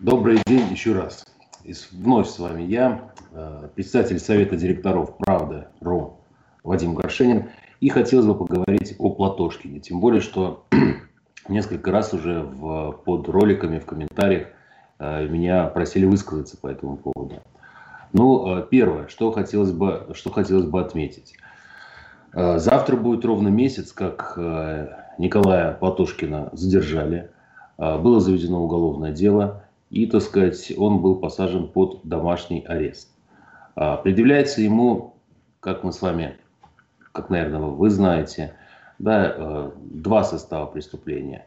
[0.00, 1.26] Добрый день еще раз.
[1.62, 5.68] И вновь с вами я, э, председатель Совета директоров «Правда.
[5.82, 6.16] РО»
[6.64, 7.50] Вадим Горшенин.
[7.80, 9.78] И хотелось бы поговорить о Платошкине.
[9.80, 10.64] Тем более, что
[11.48, 14.48] несколько раз уже в, под роликами, в комментариях
[14.98, 17.34] э, меня просили высказаться по этому поводу.
[18.14, 21.36] Ну, э, первое, что хотелось бы, что хотелось бы отметить.
[22.32, 24.38] Завтра будет ровно месяц, как
[25.18, 27.32] Николая Платошкина задержали.
[27.76, 33.10] Было заведено уголовное дело и, так сказать, он был посажен под домашний арест.
[33.74, 35.14] А, предъявляется ему,
[35.58, 36.36] как мы с вами,
[37.12, 38.54] как, наверное, вы знаете,
[38.98, 41.46] да, э, два состава преступления.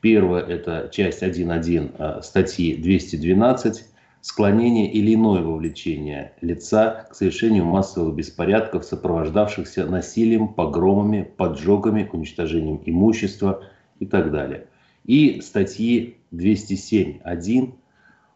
[0.00, 3.84] Первое– это часть 1.1 э, статьи 212
[4.20, 13.64] склонение или иное вовлечение лица к совершению массовых беспорядков, сопровождавшихся насилием, погромами, поджогами, уничтожением имущества
[13.98, 14.68] и так далее.
[15.04, 17.74] И статьи 207.1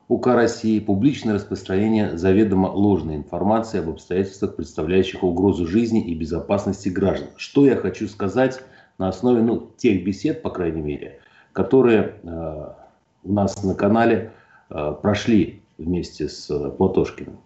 [0.09, 7.29] УК России публичное распространение заведомо ложной информации об обстоятельствах, представляющих угрозу жизни и безопасности граждан.
[7.37, 8.61] Что я хочу сказать
[8.99, 11.19] на основе ну, тех бесед, по крайней мере,
[11.53, 12.69] которые э,
[13.25, 14.33] у нас на канале
[14.71, 17.39] э, прошли вместе с э, Платошкиным.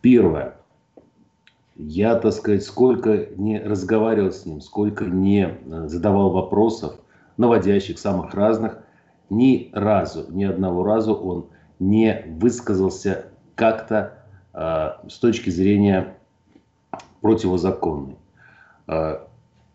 [0.00, 0.56] Первое.
[1.76, 6.96] Я, так сказать, сколько не разговаривал с ним, сколько не э, задавал вопросов,
[7.36, 8.78] наводящих, самых разных,
[9.30, 11.46] ни разу, ни одного разу он
[11.82, 16.14] не высказался как-то э, с точки зрения
[17.20, 18.16] противозаконной.
[18.86, 19.18] Э,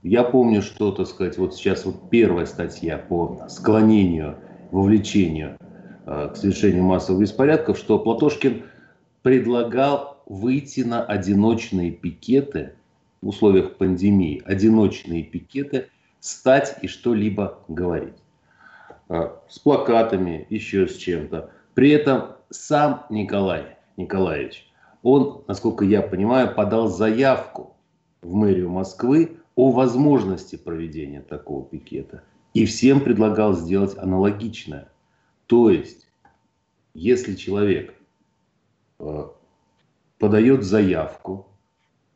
[0.04, 4.38] я помню, что, так сказать, вот сейчас вот первая статья по склонению,
[4.72, 5.58] вовлечению
[6.06, 8.64] э, к совершению массовых беспорядков, что Платошкин
[9.22, 12.74] предлагал выйти на одиночные пикеты
[13.22, 15.90] в условиях пандемии, одиночные пикеты,
[16.22, 18.16] стать и что-либо говорить.
[19.10, 21.50] С плакатами, еще с чем-то.
[21.78, 24.68] При этом сам Николай Николаевич,
[25.04, 27.78] он, насколько я понимаю, подал заявку
[28.24, 32.24] в мэрию Москвы о возможности проведения такого пикета.
[32.56, 34.90] И всем предлагал сделать аналогичное.
[35.46, 36.08] То есть,
[36.96, 37.94] если человек
[38.98, 39.28] э,
[40.18, 41.46] подает заявку,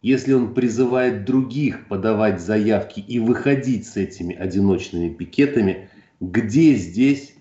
[0.02, 5.88] если он призывает других подавать заявки и выходить с этими одиночными пикетами,
[6.20, 7.36] где здесь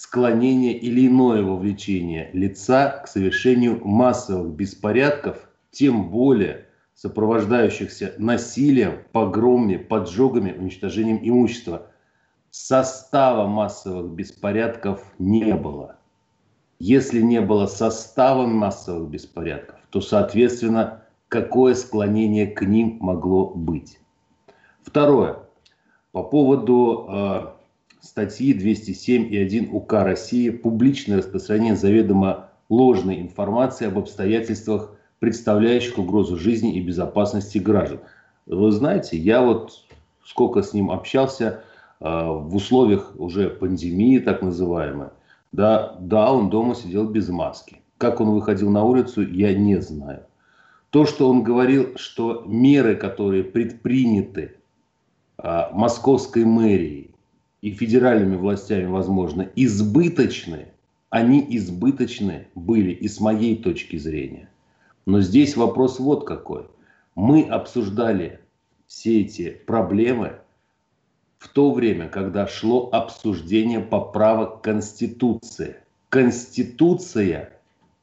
[0.00, 10.52] склонение или иное вовлечение лица к совершению массовых беспорядков, тем более сопровождающихся насилием, погромами, поджогами,
[10.52, 11.88] уничтожением имущества.
[12.50, 15.96] Состава массовых беспорядков не было.
[16.78, 24.00] Если не было состава массовых беспорядков, то, соответственно, какое склонение к ним могло быть?
[24.82, 25.40] Второе.
[26.12, 27.59] По поводу э,
[28.00, 36.36] статьи 207 и 1 УК России публичное распространение заведомо ложной информации об обстоятельствах, представляющих угрозу
[36.36, 38.00] жизни и безопасности граждан.
[38.46, 39.84] Вы знаете, я вот
[40.24, 41.62] сколько с ним общался
[42.00, 45.08] э, в условиях уже пандемии так называемой,
[45.52, 47.82] да, да, он дома сидел без маски.
[47.98, 50.22] Как он выходил на улицу, я не знаю.
[50.90, 54.56] То, что он говорил, что меры, которые предприняты
[55.38, 57.10] э, московской мэрией
[57.62, 60.68] и федеральными властями, возможно, избыточны,
[61.10, 64.48] они избыточны были и с моей точки зрения.
[65.06, 66.66] Но здесь вопрос вот какой.
[67.14, 68.40] Мы обсуждали
[68.86, 70.38] все эти проблемы
[71.38, 75.76] в то время, когда шло обсуждение поправок Конституции.
[76.08, 77.52] Конституция,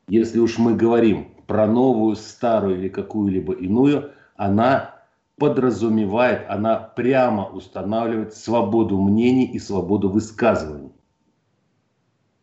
[0.07, 4.96] если уж мы говорим про новую, старую или какую-либо иную, она
[5.37, 10.91] подразумевает, она прямо устанавливает свободу мнений и свободу высказываний.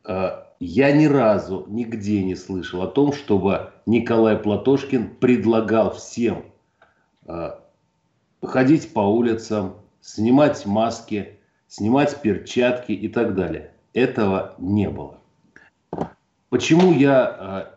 [0.04, 6.44] Э, я ни разу нигде не слышал о том, чтобы Николай Платошкин предлагал всем
[7.26, 7.50] э,
[8.42, 13.72] ходить по улицам, снимать маски, снимать перчатки и так далее.
[13.92, 15.18] Этого не было.
[16.48, 17.70] Почему я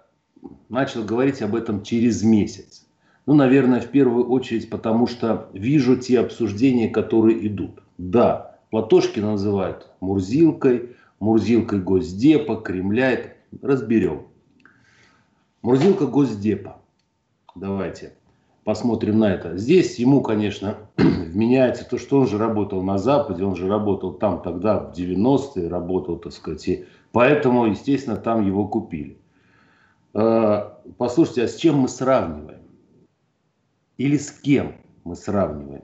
[0.43, 2.86] э, начал говорить об этом через месяц?
[3.27, 7.83] Ну, наверное, в первую очередь, потому что вижу те обсуждения, которые идут.
[7.97, 13.33] Да, Платошкина называют Мурзилкой, Мурзилкой Госдепа, Кремля.
[13.61, 14.27] Разберем.
[15.61, 16.77] Мурзилка Госдепа.
[17.53, 18.13] Давайте
[18.63, 19.57] посмотрим на это.
[19.57, 24.41] Здесь ему, конечно, вменяется то, что он же работал на Западе, он же работал там
[24.41, 29.17] тогда, в 90-е, работал, так сказать, и поэтому, естественно, там его купили.
[30.13, 32.66] А, послушайте, а с чем мы сравниваем?
[33.97, 35.83] Или с кем мы сравниваем.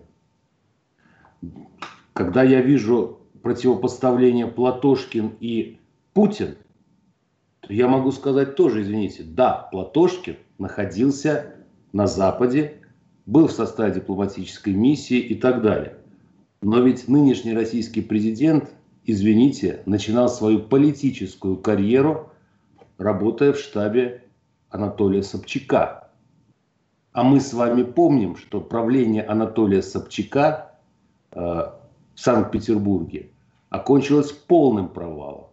[2.14, 5.80] Когда я вижу противопоставление Платошкин и
[6.14, 6.56] Путин,
[7.62, 11.56] то я могу сказать тоже, извините, да, Платошкин находился
[11.92, 12.76] на Западе,
[13.26, 15.98] был в составе дипломатической миссии и так далее.
[16.62, 18.70] Но ведь нынешний российский президент,
[19.06, 22.32] извините, начинал свою политическую карьеру,
[22.98, 24.24] работая в штабе
[24.70, 26.03] Анатолия Собчака.
[27.14, 30.72] А мы с вами помним, что правление Анатолия Собчака
[31.32, 33.30] э, в Санкт-Петербурге
[33.70, 35.46] окончилось полным провалом.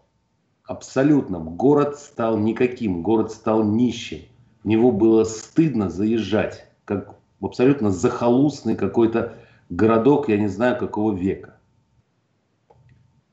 [0.64, 1.56] Абсолютным.
[1.56, 4.20] Город стал никаким, город стал нищим.
[4.64, 9.34] В него было стыдно заезжать, как абсолютно захолустный какой-то
[9.68, 11.56] городок, я не знаю какого века.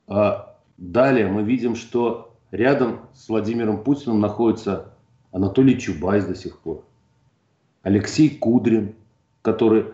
[0.07, 4.93] А далее мы видим, что рядом с Владимиром Путиным находится
[5.31, 6.83] Анатолий Чубайс до сих пор,
[7.87, 8.95] Алексей Кудрин,
[9.41, 9.85] который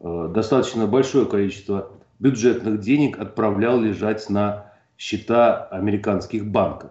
[0.00, 6.90] э, достаточно большое количество бюджетных денег отправлял лежать на счета американских банков.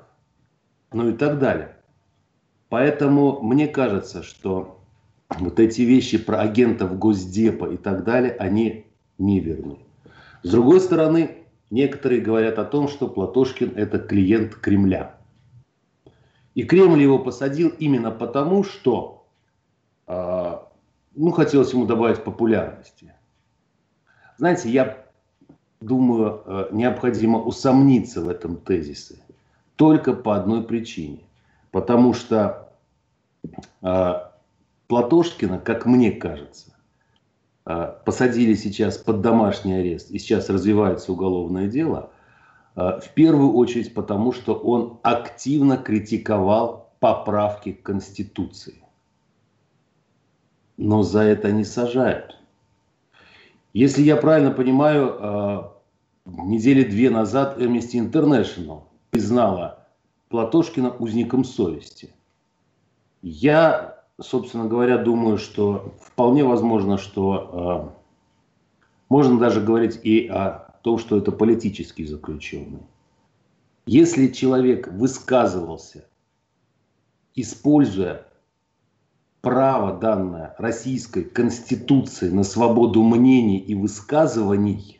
[0.91, 1.77] Ну и так далее.
[2.69, 4.81] Поэтому мне кажется, что
[5.29, 8.87] вот эти вещи про агентов Госдепа и так далее, они
[9.19, 9.77] неверны.
[10.41, 11.37] С другой стороны,
[11.69, 15.17] некоторые говорят о том, что Платошкин это клиент Кремля.
[16.55, 19.16] И Кремль его посадил именно потому, что
[20.07, 23.13] ну, хотелось ему добавить популярности.
[24.37, 25.07] Знаете, я
[25.81, 29.19] думаю, э, необходимо усомниться в этом тезисе.
[29.75, 31.23] Только по одной причине.
[31.71, 32.69] Потому что
[33.81, 34.13] э,
[34.87, 36.73] Платошкина, как мне кажется,
[37.65, 42.11] э, посадили сейчас под домашний арест, и сейчас развивается уголовное дело,
[42.75, 48.83] э, в первую очередь потому, что он активно критиковал поправки к Конституции.
[50.77, 52.37] Но за это не сажают.
[53.73, 55.63] Если я правильно понимаю, э,
[56.25, 59.87] недели две назад Amnesty International признала
[60.29, 62.11] Платошкина узником совести.
[63.21, 67.97] Я собственно говоря, думаю, что вполне возможно, что э,
[69.09, 72.81] можно даже говорить и о том, что это политический заключенный.
[73.85, 76.07] Если человек высказывался,
[77.35, 78.27] используя
[79.47, 84.99] право, данное Российской Конституцией на свободу мнений и высказываний,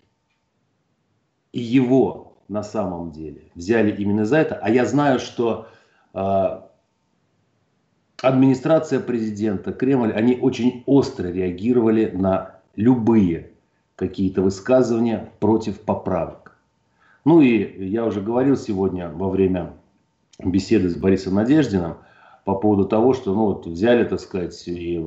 [1.52, 5.68] и его на самом деле взяли именно за это, а я знаю, что
[6.14, 6.62] э,
[8.22, 13.52] администрация президента, Кремль, они очень остро реагировали на любые
[13.98, 16.56] какие-то высказывания против поправок.
[17.26, 19.74] Ну и я уже говорил сегодня во время
[20.40, 21.98] беседы с Борисом Надеждиным
[22.48, 25.06] по поводу того, что ну, вот взяли, так сказать, и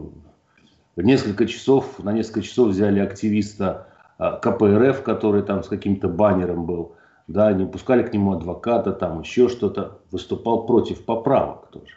[0.95, 3.87] несколько часов, на несколько часов взяли активиста
[4.19, 6.97] а, КПРФ, который там с каким-то баннером был,
[7.29, 11.95] да, не пускали к нему адвоката, там еще что-то, выступал против поправок тоже.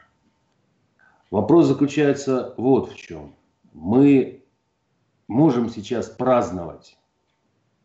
[1.30, 3.36] Вопрос заключается вот в чем.
[3.74, 4.46] Мы
[5.28, 6.98] можем сейчас праздновать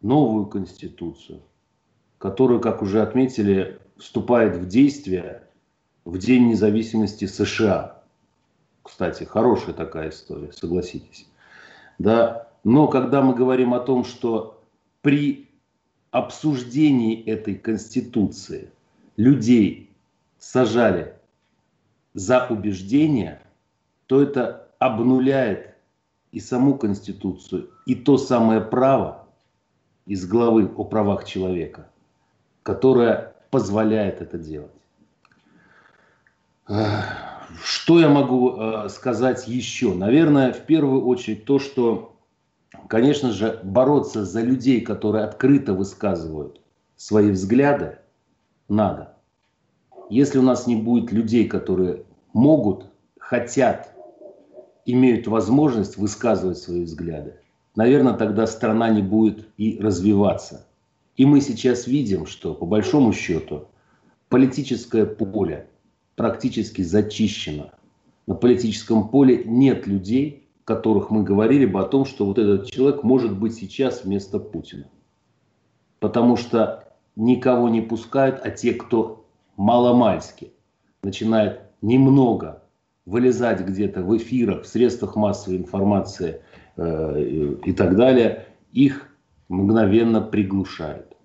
[0.01, 1.43] новую конституцию,
[2.19, 5.48] которая, как уже отметили, вступает в действие
[6.09, 8.01] в День независимости США.
[8.83, 11.29] Кстати, хорошая такая история, согласитесь.
[11.99, 12.49] Да?
[12.65, 14.59] Но когда мы говорим о том, что
[15.03, 15.51] при
[16.11, 18.71] обсуждении этой конституции
[19.19, 19.91] людей
[20.39, 21.13] сажали
[22.15, 23.43] за убеждения,
[24.07, 25.75] то это обнуляет
[26.33, 29.27] и саму Конституцию, и то самое право
[30.07, 31.91] из главы о правах человека,
[32.63, 34.78] которое позволяет это делать.
[36.69, 39.95] Что я могу э, сказать еще?
[39.95, 42.17] Наверное, в первую очередь то, что,
[42.89, 46.61] конечно же, бороться за людей, которые открыто высказывают
[46.97, 47.99] свои взгляды,
[48.69, 49.17] надо.
[50.11, 52.87] Если у нас не будет людей, которые могут,
[53.19, 53.95] хотят,
[54.85, 57.37] имеют возможность высказывать свои взгляды,
[57.77, 60.67] наверное, тогда страна не будет и развиваться.
[61.17, 63.69] И мы сейчас видим, что по большому счету
[64.29, 65.67] политическое поле
[66.19, 67.71] практически зачищено.
[68.27, 73.05] На политическом поле нет людей, которых мы говорили бы о том, что вот этот человек
[73.05, 74.89] может быть сейчас вместо Путина.
[76.01, 79.25] Потому что никого не пускают, а те, кто
[79.57, 80.53] маломальски
[81.05, 82.65] начинает немного
[83.07, 86.43] вылезать где-то в эфирах, в средствах массовой информации
[86.77, 89.09] э, и так далее, их
[89.49, 91.17] мгновенно приглушают.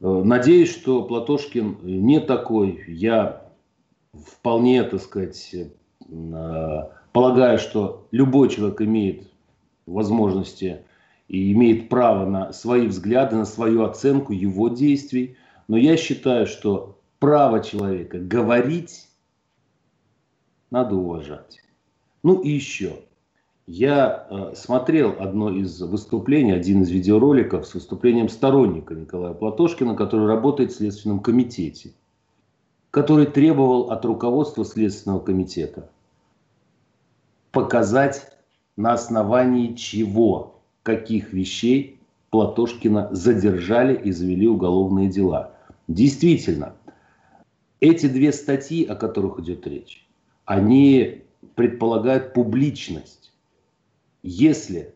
[0.00, 2.84] Э, надеюсь, что Платошкин не такой.
[2.86, 3.50] Я
[4.12, 9.30] вполне, так сказать, э, полагаю, что любой человек имеет
[9.86, 10.82] возможности
[11.28, 15.36] и имеет право на свои взгляды, на свою оценку его действий.
[15.66, 19.08] Но я считаю, что право человека говорить
[20.70, 21.60] надо уважать.
[22.22, 22.96] Ну и еще.
[23.70, 30.26] Я э, смотрел одно из выступлений, один из видеороликов с выступлением сторонника Николая Платошкина, который
[30.26, 31.92] работает в Следственном комитете,
[32.90, 35.90] который требовал от руководства Следственного комитета
[37.52, 38.38] показать
[38.78, 45.52] на основании чего, каких вещей Платошкина задержали и завели уголовные дела.
[45.88, 46.74] Действительно,
[47.80, 50.08] эти две статьи, о которых идет речь,
[50.46, 53.27] они предполагают публичность.
[54.22, 54.94] Если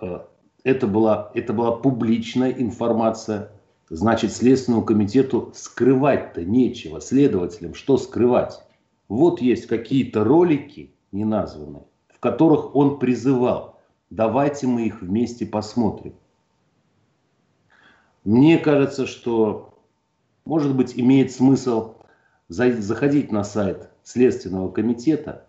[0.00, 0.20] э,
[0.64, 3.52] это, была, это была публичная информация,
[3.88, 7.00] значит, Следственному комитету скрывать-то нечего.
[7.00, 8.60] Следователям что скрывать?
[9.08, 13.78] Вот есть какие-то ролики неназванные, в которых он призывал,
[14.10, 16.14] давайте мы их вместе посмотрим.
[18.24, 19.78] Мне кажется, что,
[20.44, 21.94] может быть, имеет смысл
[22.48, 25.46] заходить на сайт Следственного комитета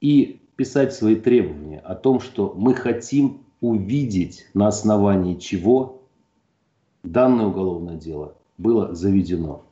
[0.00, 6.02] и писать свои требования о том, что мы хотим увидеть, на основании чего
[7.02, 9.62] данное уголовное дело было заведено.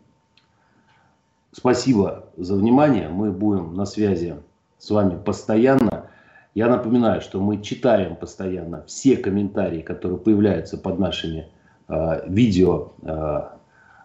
[1.52, 3.08] Спасибо за внимание.
[3.08, 4.36] Мы будем на связи
[4.78, 6.10] с вами постоянно.
[6.54, 11.48] Я напоминаю, что мы читаем постоянно все комментарии, которые появляются под нашими
[11.88, 13.48] э, видео э,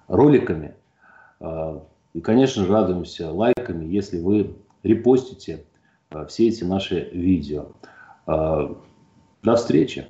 [0.08, 0.76] роликами.
[1.40, 1.80] Э,
[2.14, 5.64] и, конечно радуемся лайками, если вы репостите
[6.28, 7.68] все эти наши видео.
[8.28, 8.74] Э,
[9.44, 10.08] до встречи!